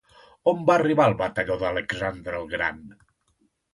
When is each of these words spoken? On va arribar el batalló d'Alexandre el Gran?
On 0.51 0.61
va 0.69 0.77
arribar 0.77 1.05
el 1.11 1.15
batalló 1.21 1.57
d'Alexandre 1.65 2.41
el 2.41 2.49
Gran? 2.55 2.83